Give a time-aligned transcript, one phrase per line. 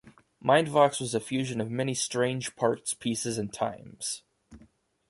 [0.43, 4.23] MindVox was a fusion of many strange parts, pieces and times.